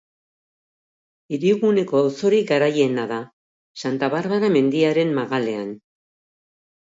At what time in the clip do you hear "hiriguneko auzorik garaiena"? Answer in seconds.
1.35-3.03